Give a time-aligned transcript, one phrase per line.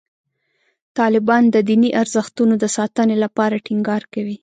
[0.99, 4.37] طالبان د دیني ارزښتونو د ساتنې لپاره ټینګار کوي.